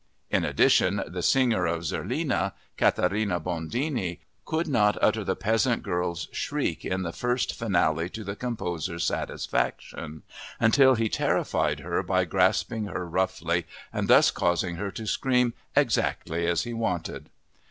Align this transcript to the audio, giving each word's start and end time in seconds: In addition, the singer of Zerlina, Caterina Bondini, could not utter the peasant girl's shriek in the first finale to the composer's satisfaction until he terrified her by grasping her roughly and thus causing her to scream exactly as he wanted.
In 0.31 0.43
addition, 0.43 1.03
the 1.05 1.21
singer 1.21 1.67
of 1.67 1.83
Zerlina, 1.85 2.53
Caterina 2.75 3.39
Bondini, 3.39 4.17
could 4.45 4.67
not 4.67 4.97
utter 4.99 5.23
the 5.23 5.35
peasant 5.35 5.83
girl's 5.83 6.27
shriek 6.31 6.83
in 6.83 7.03
the 7.03 7.11
first 7.13 7.53
finale 7.53 8.09
to 8.09 8.23
the 8.23 8.35
composer's 8.35 9.03
satisfaction 9.03 10.23
until 10.59 10.95
he 10.95 11.07
terrified 11.07 11.81
her 11.81 12.01
by 12.01 12.25
grasping 12.25 12.85
her 12.85 13.07
roughly 13.07 13.67
and 13.93 14.07
thus 14.07 14.31
causing 14.31 14.77
her 14.77 14.89
to 14.89 15.05
scream 15.05 15.53
exactly 15.75 16.47
as 16.47 16.63
he 16.63 16.73
wanted. 16.73 17.29